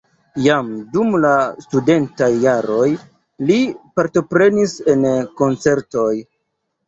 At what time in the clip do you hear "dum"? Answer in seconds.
0.93-1.17